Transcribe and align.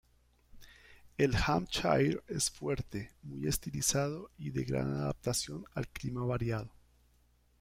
El 1.19 1.35
Hampshire 1.35 2.23
es 2.27 2.49
fuerte, 2.49 3.11
muy 3.21 3.45
estilizado 3.47 4.31
y 4.39 4.49
de 4.49 4.63
gran 4.63 4.95
adaptación 4.95 5.63
al 5.75 5.87
clima 5.89 6.25
variado. 6.25 6.71